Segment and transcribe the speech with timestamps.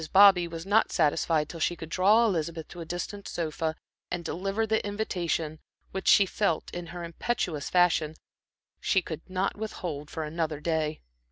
[0.11, 3.75] Bobby was not satisfied till she could draw Elizabeth to a distant sofa,
[4.09, 5.59] and deliver the invitation
[5.91, 8.15] which she felt, in her impetuous fashion,
[8.79, 11.01] she could not withhold for another day.